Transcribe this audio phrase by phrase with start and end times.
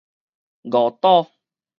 [0.63, 1.27] 五堵